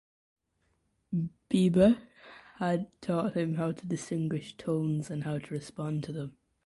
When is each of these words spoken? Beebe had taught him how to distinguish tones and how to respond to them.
Beebe 1.47 1.95
had 2.57 2.87
taught 3.03 3.37
him 3.37 3.53
how 3.53 3.71
to 3.71 3.85
distinguish 3.85 4.57
tones 4.57 5.11
and 5.11 5.25
how 5.25 5.37
to 5.37 5.53
respond 5.53 6.03
to 6.05 6.11
them. 6.11 6.35